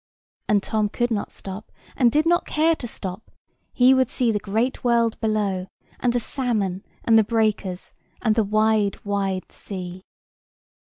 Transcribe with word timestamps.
And 0.49 0.63
Tom 0.63 0.89
could 0.89 1.11
not 1.11 1.31
stop, 1.31 1.71
and 1.95 2.11
did 2.11 2.25
not 2.25 2.47
care 2.47 2.75
to 2.75 2.87
stop; 2.87 3.29
he 3.71 3.93
would 3.93 4.09
see 4.09 4.31
the 4.31 4.39
great 4.39 4.83
world 4.83 5.19
below, 5.19 5.67
and 5.99 6.11
the 6.11 6.19
salmon, 6.19 6.83
and 7.03 7.19
the 7.19 7.23
breakers, 7.23 7.93
and 8.19 8.33
the 8.33 8.43
wide 8.43 9.05
wide 9.05 9.51
sea. 9.51 10.01